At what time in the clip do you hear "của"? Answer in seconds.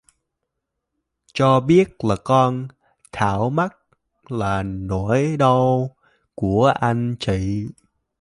6.35-6.65